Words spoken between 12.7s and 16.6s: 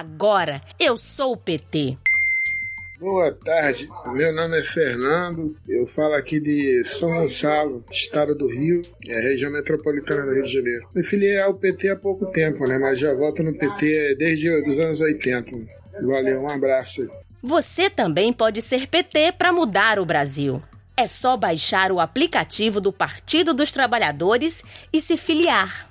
Mas já voto no PT desde os anos 80. Valeu, um